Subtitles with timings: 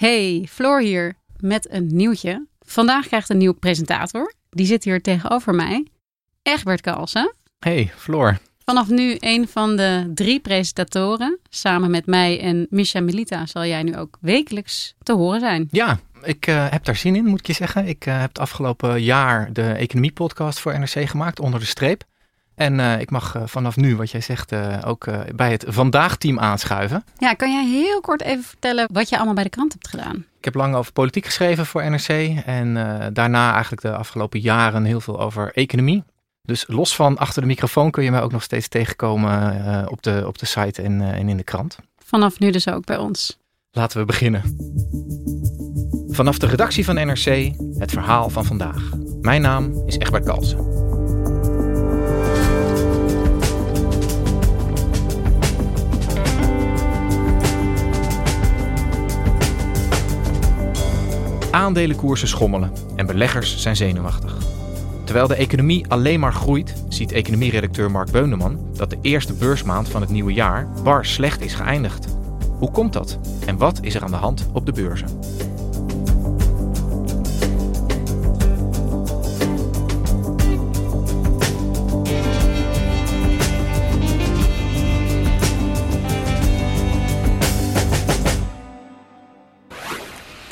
[0.00, 2.46] Hey, Floor hier met een nieuwtje.
[2.60, 4.32] Vandaag krijgt een nieuw presentator.
[4.50, 5.86] Die zit hier tegenover mij.
[6.42, 7.34] Egbert Kalsen.
[7.58, 8.38] Hey, Floor.
[8.64, 11.38] Vanaf nu een van de drie presentatoren.
[11.48, 15.68] Samen met mij en Misha Melita zal jij nu ook wekelijks te horen zijn.
[15.70, 17.86] Ja, ik uh, heb daar zin in, moet ik je zeggen.
[17.86, 22.04] Ik uh, heb het afgelopen jaar de economie-podcast voor NRC gemaakt, onder de streep.
[22.60, 24.52] En uh, ik mag vanaf nu, wat jij zegt,
[24.84, 27.04] ook bij het Vandaag-team aanschuiven.
[27.18, 30.24] Ja, kan jij heel kort even vertellen wat je allemaal bij de krant hebt gedaan?
[30.38, 32.08] Ik heb lang over politiek geschreven voor NRC.
[32.44, 32.74] En
[33.12, 36.04] daarna eigenlijk de afgelopen jaren heel veel over economie.
[36.42, 40.22] Dus los van achter de microfoon kun je mij ook nog steeds tegenkomen op, de,
[40.26, 41.78] op de site en, en in de krant.
[42.04, 43.38] Vanaf nu dus ook bij ons.
[43.70, 44.42] Laten we beginnen.
[46.08, 48.90] Vanaf de redactie van NRC het verhaal van vandaag.
[49.20, 50.89] Mijn naam is Egbert Kalsen.
[61.50, 64.36] Aandelenkoersen schommelen en beleggers zijn zenuwachtig.
[65.04, 70.00] Terwijl de economie alleen maar groeit, ziet economieredacteur Mark Beuneman dat de eerste beursmaand van
[70.00, 72.06] het nieuwe jaar bar slecht is geëindigd.
[72.58, 73.18] Hoe komt dat?
[73.46, 75.08] En wat is er aan de hand op de beurzen?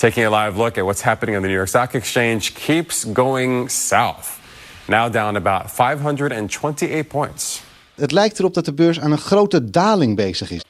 [0.09, 3.69] Taking a live look at what's happening on the New York Stock Exchange keeps going
[3.69, 4.41] south.
[4.87, 7.63] Now down about 528 points.
[7.95, 10.65] Het lijkt erop dat de beurs aan een grote daling bezig is.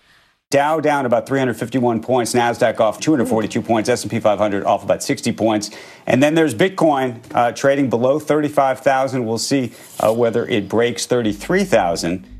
[0.48, 5.70] Dow down about 351 points, Nasdaq off 242 points, S&P 500 off about 60 points.
[6.04, 9.24] And then there's Bitcoin uh, trading below 35,000.
[9.24, 12.37] We'll see uh, whether it breaks 33,000.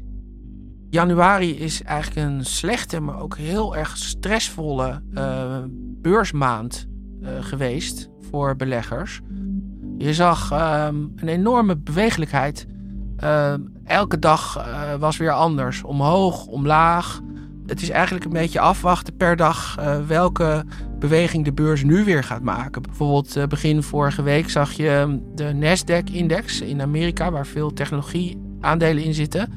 [0.91, 5.57] Januari is eigenlijk een slechte, maar ook heel erg stressvolle uh,
[6.03, 6.87] beursmaand
[7.23, 9.21] uh, geweest voor beleggers.
[9.99, 12.67] Je zag um, een enorme bewegelijkheid.
[13.25, 13.55] Uh,
[13.85, 14.67] elke dag
[14.99, 15.83] was weer anders.
[15.83, 17.21] Omhoog, omlaag.
[17.67, 20.65] Het is eigenlijk een beetje afwachten per dag welke
[20.99, 22.83] beweging de beurs nu weer gaat maken.
[22.83, 29.53] Bijvoorbeeld begin vorige week zag je de Nasdaq-index in Amerika, waar veel technologie-aandelen in zitten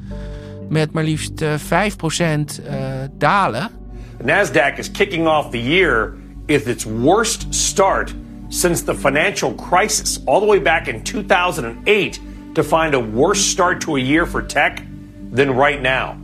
[0.72, 2.76] met maar liefst uh, 5% uh,
[3.18, 3.70] dalen.
[4.16, 6.14] The Nasdaq is kicking off the year
[6.46, 8.14] with its worst start
[8.48, 12.20] since the financial crisis, all the way back in 2008,
[12.52, 14.82] to find a worse start to a year for tech
[15.34, 16.14] than right now.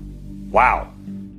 [0.50, 0.87] Wow.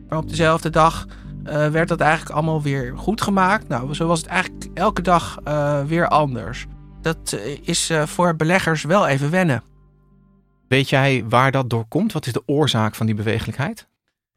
[0.09, 1.07] Maar op dezelfde dag
[1.47, 3.67] uh, werd dat eigenlijk allemaal weer goed gemaakt.
[3.67, 6.65] Nou, zo was het eigenlijk elke dag uh, weer anders.
[7.01, 9.63] Dat uh, is voor beleggers wel even wennen.
[10.69, 12.13] Weet jij waar dat door komt?
[12.13, 13.87] Wat is de oorzaak van die bewegelijkheid?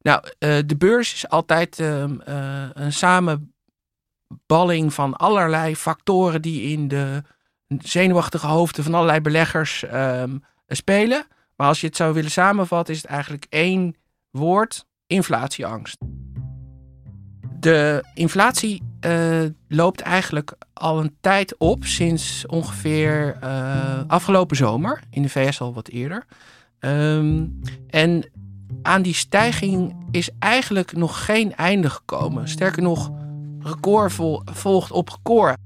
[0.01, 0.31] Nou, uh,
[0.67, 2.09] de beurs is altijd uh, uh,
[2.73, 7.23] een samenballing van allerlei factoren die in de
[7.79, 10.39] zenuwachtige hoofden van allerlei beleggers ehm,
[10.69, 11.27] spelen.
[11.57, 13.97] Maar als je het zou willen samenvatten, is het eigenlijk één
[14.31, 15.97] woord: inflatieangst.
[17.61, 25.01] De inflatie uh, loopt eigenlijk al een tijd op, sinds ongeveer uh, afgelopen zomer.
[25.11, 26.25] In de VS al wat eerder.
[26.81, 28.31] Um, en
[28.83, 32.49] aan die stijging is eigenlijk nog geen einde gekomen.
[32.49, 33.11] Sterker nog,
[33.61, 35.57] record vol, volgt op record.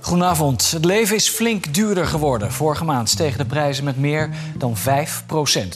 [0.00, 0.70] Goedenavond.
[0.70, 2.52] Het leven is flink duurder geworden.
[2.52, 4.80] Vorige maand stegen de prijzen met meer dan 5%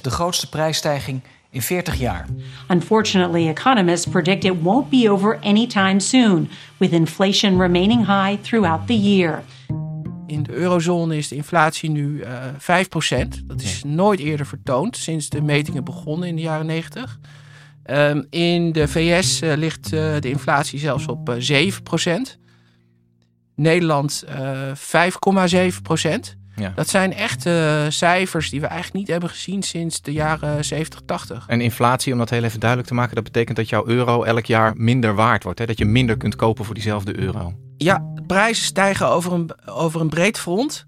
[0.03, 1.23] De grootste prijsstijging
[1.55, 2.27] in 40 jaar.
[2.69, 9.01] Unfortunately, economists predict it won't be over anytime soon, with inflation remaining high throughout the
[9.01, 9.43] year.
[10.27, 12.45] In de eurozone is de inflatie nu uh,
[13.25, 13.45] 5%.
[13.45, 17.19] Dat is nooit eerder vertoond sinds de metingen begonnen in de jaren 90.
[17.91, 21.39] Um, in de VS uh, ligt uh, de inflatie zelfs op 7%.
[23.55, 24.35] Nederland 5,7%.
[26.57, 26.73] Ja.
[26.75, 31.01] Dat zijn echt uh, cijfers die we eigenlijk niet hebben gezien sinds de jaren 70,
[31.07, 31.45] 80.
[31.47, 34.45] En inflatie, om dat heel even duidelijk te maken, dat betekent dat jouw euro elk
[34.47, 35.59] jaar minder waard wordt.
[35.59, 35.67] Hè?
[35.67, 37.55] Dat je minder kunt kopen voor diezelfde euro.
[37.77, 40.87] Ja, prijzen stijgen over een, over een breed front.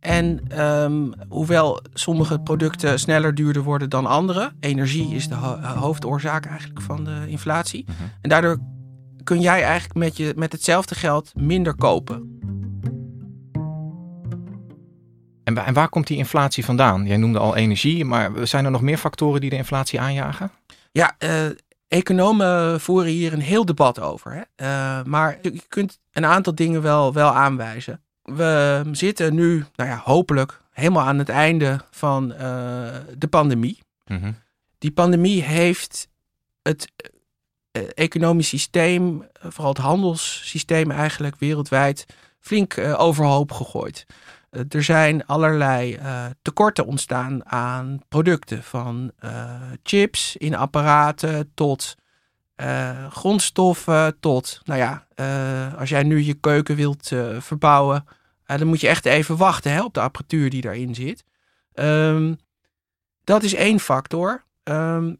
[0.00, 6.46] En ehm, hoewel sommige producten sneller duurder worden dan andere, energie is de ho- hoofdoorzaak
[6.46, 7.84] eigenlijk van de inflatie.
[8.20, 8.58] En daardoor
[9.24, 12.37] kun jij eigenlijk met, je, met hetzelfde geld minder kopen.
[15.48, 17.06] En, wa- en waar komt die inflatie vandaan?
[17.06, 20.50] Jij noemde al energie, maar zijn er nog meer factoren die de inflatie aanjagen?
[20.92, 21.46] Ja, eh,
[21.88, 24.32] economen voeren hier een heel debat over.
[24.32, 24.40] Hè?
[24.66, 28.00] Eh, maar je kunt een aantal dingen wel, wel aanwijzen.
[28.22, 32.40] We zitten nu, nou ja, hopelijk helemaal aan het einde van eh,
[33.18, 33.78] de pandemie.
[34.06, 34.32] Mhm.
[34.78, 36.08] Die pandemie heeft
[36.62, 36.92] het
[37.94, 42.06] economisch systeem, vooral het handelssysteem eigenlijk wereldwijd,
[42.40, 44.06] flink overhoop gegooid.
[44.50, 51.96] Eh, er zijn allerlei eh, tekorten ontstaan aan producten, van eh, chips in apparaten tot
[53.10, 55.06] grondstoffen, tot, nou ja,
[55.78, 58.04] als jij nu je keuken wilt verbouwen,
[58.46, 61.24] dan moet je echt even wachten hè, op de apparatuur die daarin zit.
[61.72, 62.34] Ehm,
[63.24, 64.44] dat is één factor.
[64.62, 65.14] Ehm,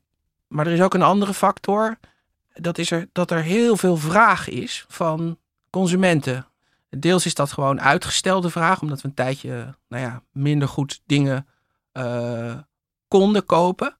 [0.47, 1.99] maar er is ook een andere factor.
[2.53, 5.39] Dat is er, dat er heel veel vraag is van
[5.71, 6.47] consumenten.
[6.90, 11.46] Deels is dat gewoon uitgestelde vraag, omdat we een tijdje nou ja, minder goed dingen
[11.93, 12.58] eh,
[13.08, 13.99] konden kopen.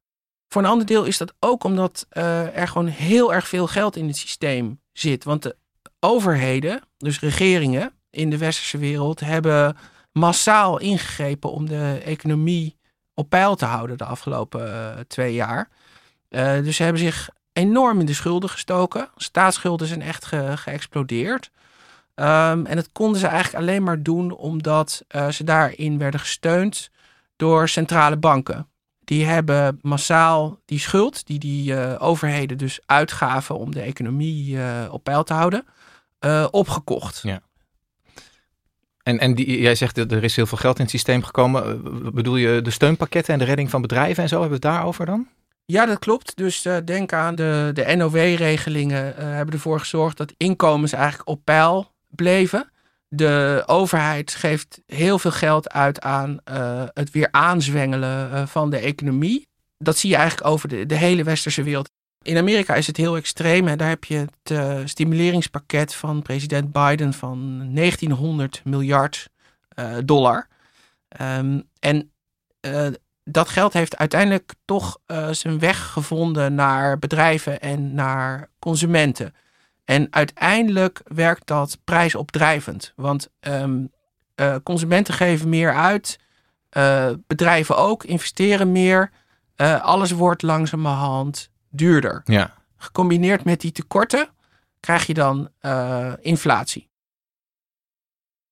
[0.49, 3.97] Voor een ander deel is dat ook omdat eh, er gewoon heel erg veel geld
[3.97, 5.25] in het systeem zit.
[5.25, 5.57] Want de
[6.01, 9.77] overheden, dus regeringen in de westerse wereld, hebben
[10.13, 12.77] massaal ingegrepen om de economie
[13.15, 15.69] op peil te houden de afgelopen eh, twee jaar.
[16.63, 19.11] Dus ze hebben zich enorm in de schulden gestoken.
[19.17, 21.51] Staatsschulden zijn echt ge- geëxplodeerd.
[22.19, 26.91] Ehm, en dat konden ze eigenlijk alleen maar doen omdat eh, ze daarin werden gesteund
[27.37, 28.69] door centrale banken.
[29.05, 34.93] Die hebben massaal die schuld, die die eh, overheden dus uitgaven om de economie eh,
[34.93, 35.65] op peil te houden,
[36.51, 37.21] opgekocht.
[37.23, 37.41] Ja.
[39.03, 41.83] En, en die, jij zegt dat er is heel veel geld in het systeem gekomen.
[42.15, 44.41] Bedoel je de steunpakketten en de redding van bedrijven en zo?
[44.41, 45.27] Hebben we het daarover dan?
[45.65, 46.37] Ja, dat klopt.
[46.37, 52.71] Dus denk aan de, de NOW-regelingen hebben ervoor gezorgd dat inkomens eigenlijk op peil bleven.
[53.09, 58.79] De overheid geeft heel veel geld uit aan eh, het weer aanzwengelen eh, van de
[58.79, 59.49] economie.
[59.79, 61.91] Dat zie je eigenlijk over de, de hele westerse wereld.
[62.23, 63.77] In Amerika is het heel extreem.
[63.77, 69.29] Daar heb je het eh, stimuleringspakket van president Biden van 1900 miljard
[70.05, 70.49] dollar.
[71.09, 72.13] Ehm, en
[73.25, 74.99] dat geld heeft uiteindelijk toch
[75.31, 79.35] zijn weg gevonden naar bedrijven en naar consumenten.
[79.89, 82.93] En uiteindelijk werkt dat prijsopdrijvend.
[82.97, 83.85] Want ehm,
[84.35, 86.19] eh, consumenten geven meer uit,
[86.69, 89.11] eh, bedrijven ook, investeren meer.
[89.55, 92.23] Eh, alles wordt langzamerhand duurder.
[92.25, 92.55] Ja.
[92.77, 94.29] Gecombineerd met die tekorten
[94.81, 95.51] krijg je dan
[96.21, 96.89] inflatie.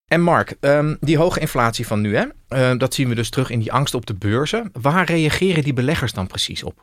[0.06, 2.76] En Mark, ehm, die hoge inflatie van nu, hè?
[2.76, 4.70] dat zien we dus terug in die angst op de beurzen.
[4.72, 6.82] Waar reageren die beleggers dan precies op?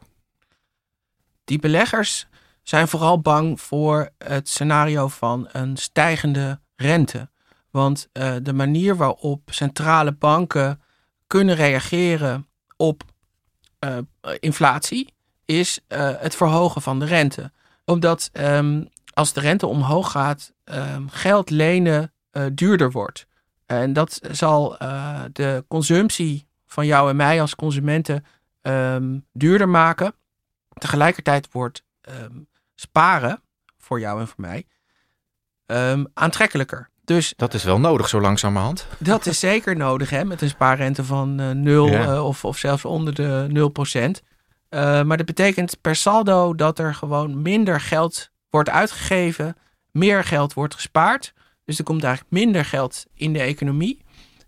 [1.44, 2.28] Die beleggers
[2.64, 7.30] zijn vooral bang voor het scenario van een stijgende rente.
[7.72, 10.82] Want eh, de manier waarop centrale banken
[11.28, 13.04] kunnen reageren op
[13.80, 13.98] eh,
[14.40, 15.14] inflatie
[15.46, 17.52] is eh, het verhogen van de rente.
[17.86, 18.84] Omdat ehm,
[19.14, 22.08] als de rente omhoog gaat, ehm, geld lenen
[22.54, 23.28] duurder wordt.
[23.66, 24.78] En dat zal
[25.32, 28.26] de consumptie van jou en mij als consumenten
[28.62, 30.16] ehm, duurder maken.
[30.74, 31.84] Tegelijkertijd wordt
[32.76, 33.42] sparen
[33.78, 34.66] voor jou en voor mij
[35.66, 36.90] ehm, aantrekkelijker.
[37.06, 38.88] Dus Dat is wel nodig zo langzamerhand.
[38.98, 42.04] dat is zeker nodig, hè, met een spaarrente van 0 Ja.
[42.14, 44.22] eh, of, of zelfs onder de 0%.
[44.70, 49.56] Eh, maar dat betekent per saldo dat er gewoon minder geld wordt uitgegeven,
[49.92, 51.34] meer geld wordt gespaard.
[51.66, 54.02] Dus er komt eigenlijk minder geld in de economie.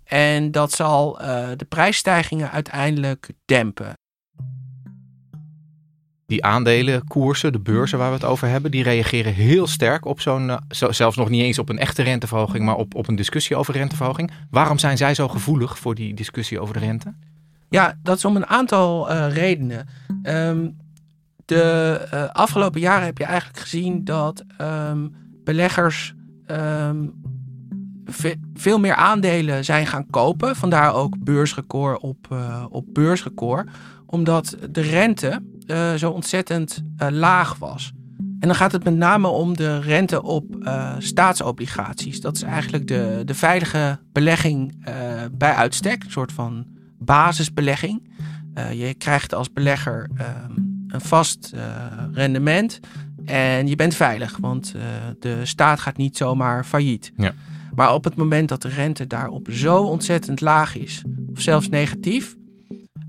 [0.03, 1.13] En dat zal
[1.57, 3.93] de prijsstijgingen uiteindelijk dempen.
[6.27, 10.49] Die aandelenkoersen, de beurzen waar we het over hebben, die reageren heel sterk op zo'n,
[10.49, 10.57] eh,
[10.89, 14.31] zelfs nog niet eens op een echte renteverhoging, maar op, op een discussie over renteverhoging.
[14.49, 17.13] Waarom zijn zij zo gevoelig voor die discussie over de rente?
[17.69, 19.87] Ja, dat is om een aantal eh, redenen.
[20.23, 20.67] Ehm,
[21.45, 25.07] de eh, afgelopen jaren heb je eigenlijk gezien dat ehm,
[25.43, 26.13] beleggers
[26.45, 27.05] ehm,
[28.53, 30.55] veel meer aandelen zijn gaan kopen.
[30.55, 33.69] Vandaar ook beursrecord op, eh, op beursrecord.
[34.05, 37.93] Omdat de rente eh, zo ontzettend eh, laag was.
[38.39, 40.45] En dan gaat het met name om de rente op
[40.97, 42.21] staatsobligaties.
[42.21, 44.85] Dat is eigenlijk de, de veilige belegging
[45.31, 46.03] bij uitstek.
[46.03, 46.65] Een soort van
[46.99, 48.09] basisbelegging.
[48.73, 50.51] Je krijgt als belegger ehm,
[50.87, 51.53] een vast
[52.11, 52.79] rendement.
[53.25, 54.75] En je bent veilig, want
[55.19, 57.11] de staat gaat niet zomaar failliet.
[57.17, 57.33] Ja.
[57.75, 62.35] Maar op het moment dat de rente daarop zo ontzettend laag is, of zelfs negatief,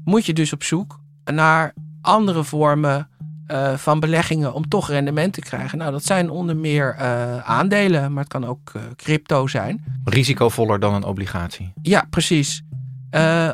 [0.05, 3.09] moet je dus op zoek naar andere vormen
[3.51, 5.79] uh, van beleggingen om toch rendement te krijgen.
[5.79, 9.85] Nou, dat zijn onder meer uh, aandelen, maar het kan ook uh, crypto zijn.
[10.05, 11.73] Risicovoller dan een obligatie.
[11.83, 12.63] Ja, precies.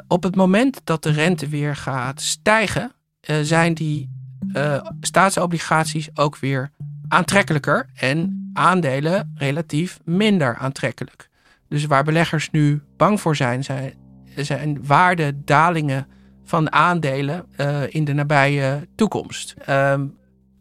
[0.08, 2.92] op het moment dat de rente weer gaat stijgen,
[3.42, 4.10] zijn die
[5.00, 6.70] staatsobligaties ook weer
[7.08, 11.28] aantrekkelijker en aandelen relatief minder aantrekkelijk.
[11.68, 13.64] Dus waar beleggers nu bang voor zijn,
[14.36, 16.06] zijn, waardedalingen
[16.44, 19.54] van aandelen uh, in de nabije toekomst.
[19.68, 20.00] Uh,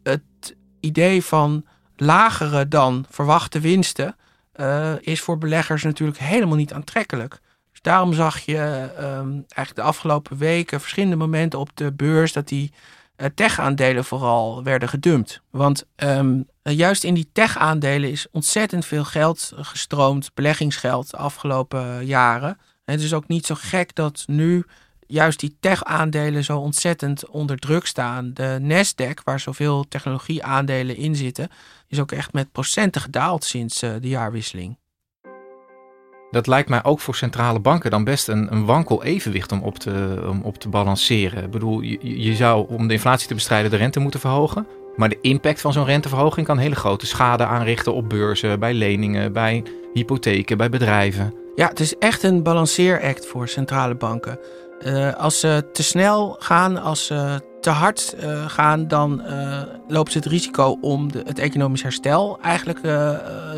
[0.02, 1.64] het idee van
[1.96, 4.16] lagere dan verwachte winsten
[4.56, 7.40] uh, is voor beleggers natuurlijk helemaal niet aantrekkelijk.
[7.70, 12.48] Dus daarom zag je um, eigenlijk de afgelopen weken verschillende momenten op de beurs dat
[12.48, 12.72] die
[13.16, 15.42] uh, tech-aandelen vooral werden gedumpt.
[15.50, 22.58] Want um, juist in die tech-aandelen is ontzettend veel geld gestroomd, beleggingsgeld, de afgelopen jaren.
[22.84, 24.64] En het is ook niet zo gek dat nu
[25.06, 28.34] juist die tech-aandelen zo ontzettend onder druk staan.
[28.34, 31.48] De Nasdaq, waar zoveel technologie-aandelen in zitten,
[31.88, 34.80] is ook echt met procenten gedaald sinds de jaarwisseling.
[36.30, 39.78] Dat lijkt mij ook voor centrale banken dan best een, een wankel evenwicht om op
[39.78, 41.44] te, om op te balanceren.
[41.44, 44.66] Ik bedoel, je, je zou om de inflatie te bestrijden de rente moeten verhogen.
[44.96, 49.32] Maar de impact van zo'n renteverhoging kan hele grote schade aanrichten op beurzen, bij leningen,
[49.32, 51.34] bij hypotheken, bij bedrijven.
[51.54, 54.38] Ja, het is echt een balanceeract voor centrale banken.
[54.86, 60.12] Uh, als ze te snel gaan, als ze te hard uh, gaan, dan uh, lopen
[60.12, 62.78] ze het risico om de, het economisch herstel eigenlijk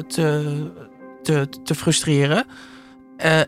[0.09, 0.71] te,
[1.23, 2.45] te, te frustreren.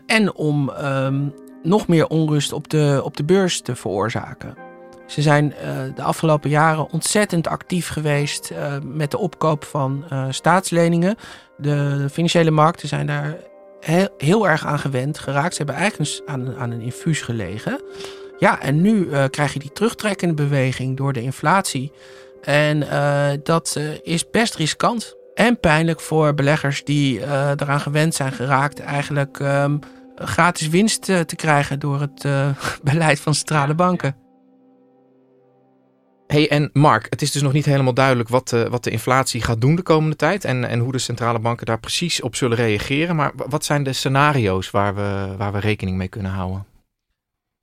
[0.05, 4.66] en om um, nog meer onrust op de, op de beurs te veroorzaken.
[5.07, 5.53] Ze zijn
[5.95, 8.51] de afgelopen jaren ontzettend actief geweest
[8.83, 11.15] met de opkoop van staatsleningen.
[11.57, 13.37] De, financiële markten zijn daar
[13.79, 15.55] heel, heel erg aan gewend geraakt.
[15.55, 17.81] Ze hebben eigenlijk aan, aan een infuus gelegen.
[18.39, 21.91] Ja, en nu uh, krijg je die terugtrekkende beweging door de inflatie.
[22.41, 25.15] En uh, dat uh, is best riskant.
[25.33, 29.79] En pijnlijk voor beleggers die eraan gewend zijn geraakt, eigenlijk um,
[30.15, 32.25] gratis winst te krijgen door het
[32.91, 34.26] beleid van centrale banken
[36.27, 39.41] hey, en Mark, het is dus nog niet helemaal duidelijk wat de, wat de inflatie
[39.41, 42.57] gaat doen de komende tijd en, en hoe de centrale banken daar precies op zullen
[42.57, 43.15] reageren.
[43.15, 46.65] Maar wat zijn de scenario's waar we, waar we rekening mee kunnen houden?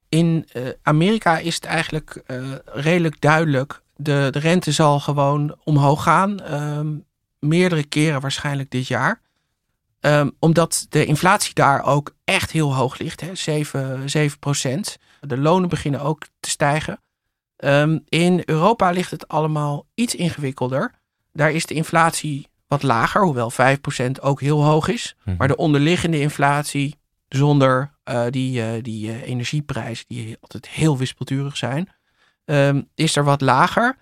[0.08, 3.82] In uh, Amerika is het eigenlijk uh, redelijk duidelijk.
[3.96, 6.52] De, de rente zal gewoon omhoog gaan.
[6.52, 7.04] Um,
[7.38, 9.20] meerdere keren waarschijnlijk dit jaar.
[10.00, 13.20] Um, omdat de inflatie daar ook echt heel hoog ligt.
[13.20, 13.34] Hè?
[13.34, 14.96] 7, 7 procent.
[15.20, 17.00] De lonen beginnen ook te stijgen.
[17.56, 20.92] Um, in Europa ligt het allemaal iets ingewikkelder.
[21.32, 23.56] Daar is de inflatie wat lager, hoewel 5%
[24.20, 25.16] ook heel hoog is.
[25.24, 25.34] Mm.
[25.38, 31.56] Maar de onderliggende inflatie, zonder uh, die, uh, die uh, energieprijzen, die altijd heel wispelturig
[31.56, 31.88] zijn,
[32.44, 33.96] um, is er wat lager.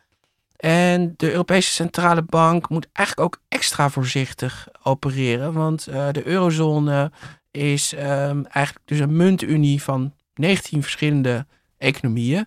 [0.56, 5.52] En de Europese Centrale Bank moet eigenlijk ook extra voorzichtig opereren.
[5.52, 7.12] Want de eurozone
[7.50, 11.46] is um, eigenlijk dus een muntunie van 19 verschillende
[11.78, 12.46] economieën.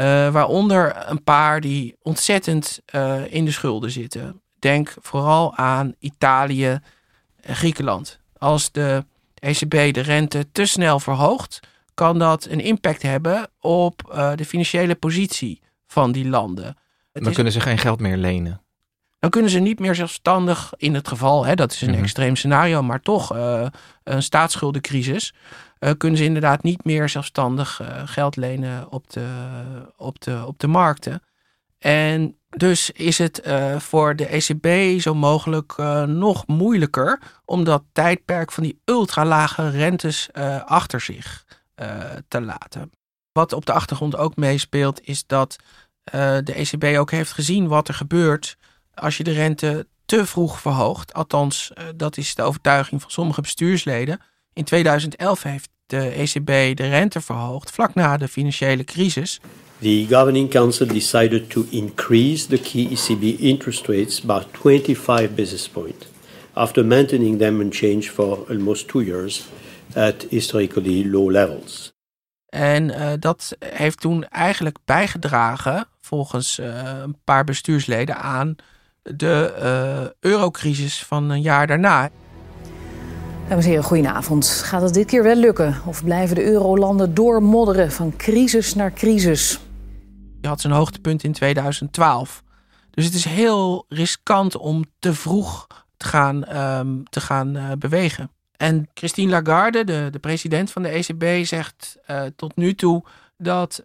[0.00, 4.40] Uh, waaronder een paar die ontzettend uh, in de schulden zitten.
[4.58, 6.80] Denk vooral aan Italië
[7.40, 8.20] en Griekenland.
[8.38, 11.60] Als de ECB de rente te snel verhoogt,
[11.94, 16.64] kan dat een impact hebben op uh, de financiële positie van die landen.
[16.66, 16.76] Het
[17.12, 17.34] dan is...
[17.34, 18.60] kunnen ze geen geld meer lenen.
[19.18, 22.02] Dan kunnen ze niet meer zelfstandig, in het geval, hè, dat is een mm -hmm.
[22.02, 23.30] extreem scenario, maar toch
[24.02, 25.32] een staatsschuldencrisis.
[25.80, 29.28] Uh, kunnen ze inderdaad niet meer zelfstandig uh, geld lenen op de,
[29.96, 31.22] op, de, op de markten.
[31.78, 33.42] En dus is het
[33.78, 40.28] voor de ECB zo mogelijk nog moeilijker om dat tijdperk van die ultralage rentes
[40.64, 41.44] achter zich
[42.28, 42.90] te laten.
[43.32, 45.56] Wat op de achtergrond ook meespeelt, is dat
[46.04, 48.56] de ECB ook heeft gezien wat er gebeurt
[48.96, 51.14] als je de rente te vroeg verhoogt.
[51.14, 54.20] Althans, dat is de overtuiging van sommige bestuursleden.
[54.52, 59.40] In 2011 heeft de ECB de rente verhoogd vlak na de financiële crisis.
[59.78, 66.06] The Governing Council decided to increase the key ECB interest rates by 25 basis points
[66.52, 69.44] after maintaining them unchanged for almost two years
[69.94, 71.94] at historically low levels.
[72.46, 76.66] En uh, dat heeft toen eigenlijk bijgedragen, volgens uh,
[77.02, 78.56] een paar bestuursleden, aan
[79.14, 82.10] de uh, eurocrisis van een jaar daarna.
[83.48, 84.48] Dames en heren, goedenavond.
[84.48, 85.76] Gaat het dit keer wel lukken?
[85.84, 89.60] Of blijven de eurolanden doormodderen van crisis naar crisis?
[90.40, 92.42] Je had zijn hoogtepunt in 2012.
[92.90, 98.30] Dus het is heel riskant om te vroeg te gaan, um, te gaan uh, bewegen.
[98.56, 103.04] En Christine Lagarde, de, de president van de ECB, zegt uh, tot nu toe
[103.36, 103.84] dat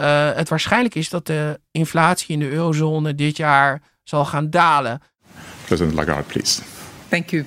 [0.00, 5.00] uh, het waarschijnlijk is dat de inflatie in de eurozone dit jaar zal gaan dalen.
[5.64, 6.62] President Lagarde, please.
[7.08, 7.44] Thank you.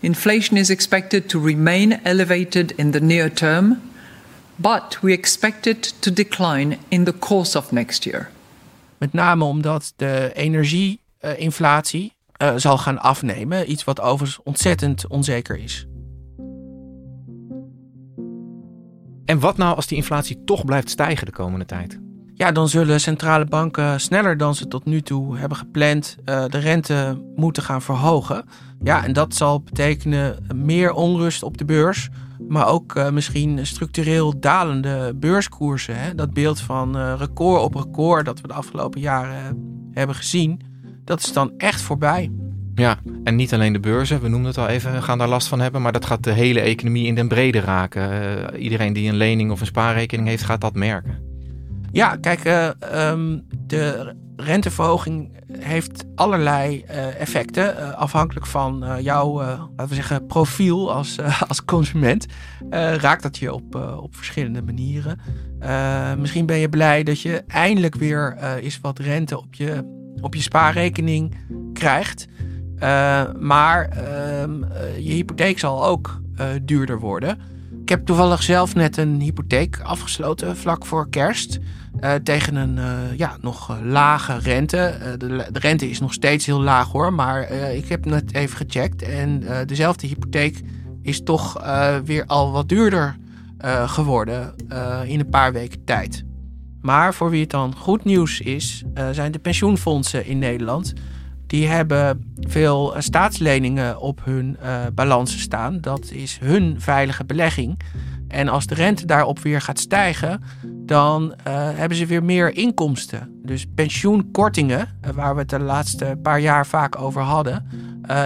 [0.00, 3.80] Inflation is expected to remain elevated in the near term,
[4.56, 8.30] but we expect it to decline in the course of next year.
[8.98, 13.70] Met name omdat de energieinflatie uh, zal gaan afnemen.
[13.70, 15.86] Iets wat overigens ontzettend onzeker is.
[19.24, 21.98] En wat nou als die inflatie toch blijft stijgen de komende tijd?
[22.36, 26.58] Ja, dan zullen centrale banken sneller dan ze tot nu toe hebben gepland uh, de
[26.58, 28.44] rente moeten gaan verhogen.
[28.82, 32.08] Ja, en dat zal betekenen meer onrust op de beurs,
[32.48, 36.00] maar ook uh, misschien structureel dalende beurskoersen.
[36.00, 36.14] Hè?
[36.14, 39.58] Dat beeld van uh, record op record dat we de afgelopen jaren
[39.92, 40.60] hebben gezien,
[41.04, 42.30] dat is dan echt voorbij.
[42.74, 45.60] Ja, en niet alleen de beurzen, we noemden het al even, gaan daar last van
[45.60, 45.82] hebben.
[45.82, 48.56] Maar dat gaat de hele economie in den brede raken.
[48.56, 51.25] Iedereen die een lening of een spaarrekening heeft, gaat dat merken.
[51.92, 52.70] Ja, kijk, uh,
[53.10, 57.96] um, de renteverhoging heeft allerlei uh, effecten.
[57.96, 62.26] afhankelijk van jouw, laten we zeggen, profiel als, als consument.
[62.70, 65.20] raakt dat je op, op verschillende manieren.
[66.18, 69.84] misschien ben je blij dat je eindelijk weer eens wat rente op je,
[70.20, 71.36] op je spaarrekening
[71.72, 72.26] krijgt.
[73.38, 76.20] Maar uh, je hypotheek zal ook
[76.62, 77.38] duurder worden.
[77.86, 81.58] Ik heb toevallig zelf net een hypotheek afgesloten vlak voor kerst.
[82.22, 82.78] tegen een
[83.16, 84.94] ja, nog lage rente.
[85.18, 87.12] De, de, rente is nog steeds heel laag hoor.
[87.12, 89.02] Maar ik heb net even gecheckt.
[89.02, 90.60] En dezelfde hypotheek
[91.02, 91.62] is toch
[92.04, 93.16] weer al wat duurder
[93.86, 94.54] geworden
[95.06, 96.24] in een paar weken tijd.
[96.80, 100.92] Maar voor wie het dan goed nieuws is, zijn de pensioenfondsen in Nederland
[101.46, 105.80] die hebben veel eh, staatsleningen op hun uh, balansen staan.
[105.80, 107.80] Dat is hun veilige belegging.
[108.28, 111.34] En als de rente daarop weer gaat stijgen, dan uh,
[111.74, 113.40] hebben ze weer meer inkomsten.
[113.42, 117.66] Dus pensioenkortingen, waar we het de laatste paar jaar vaak over hadden,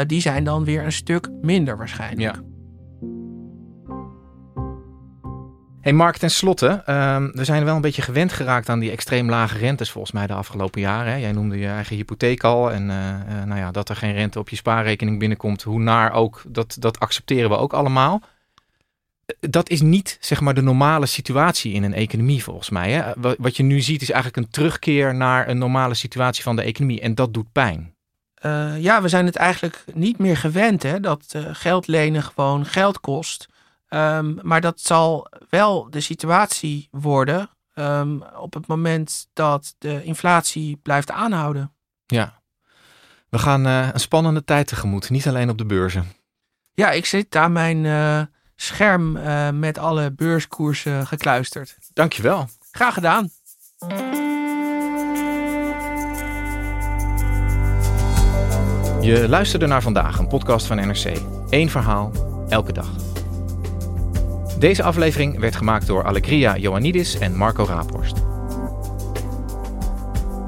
[0.07, 2.35] die zijn dan weer een stuk minder waarschijnlijk.
[2.35, 2.50] Ja.
[5.81, 9.29] Hey Mark, ten slotte, um, we zijn wel een beetje gewend geraakt aan die extreem
[9.29, 11.21] lage rentes volgens mij de afgelopen jaren.
[11.21, 14.39] Jij noemde je eigen hypotheek al en uh, uh, nou ja, dat er geen rente
[14.39, 18.21] op je spaarrekening binnenkomt, hoe naar ook, dat, dat accepteren we ook allemaal.
[19.41, 22.91] Dat is niet zeg maar de normale situatie in een economie volgens mij.
[22.93, 23.13] Hè?
[23.39, 27.01] Wat je nu ziet is eigenlijk een terugkeer naar een normale situatie van de economie
[27.01, 27.95] en dat doet pijn.
[28.79, 33.49] Ja, we zijn het eigenlijk niet meer gewend hè, dat geld lenen gewoon geld kost.
[33.95, 40.77] Um, maar dat zal wel de situatie worden um, op het moment dat de inflatie
[40.83, 41.73] blijft aanhouden.
[42.07, 42.41] Ja,
[43.31, 46.13] we gaan uh, een spannende tijd tegemoet, niet alleen op de beurzen.
[46.73, 48.23] Ja, ik zit aan mijn uh,
[48.57, 51.77] scherm uh, met alle beurskoersen gekluisterd.
[51.93, 52.49] Dankjewel.
[52.71, 53.31] Graag gedaan.
[59.01, 61.21] Je luisterde naar vandaag, een podcast van NRC.
[61.51, 62.13] Eén verhaal,
[62.49, 63.10] elke dag.
[64.61, 68.17] Deze aflevering werd gemaakt door Allegria Ioannidis en Marco Raaphorst.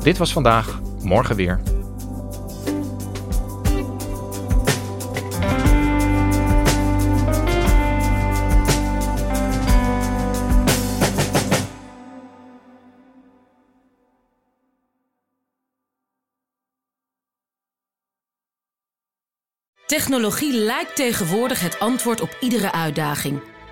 [0.03, 1.61] Dit was vandaag, morgen weer.
[19.87, 23.51] Technologie lijkt tegenwoordig het antwoord op iedere uitdaging.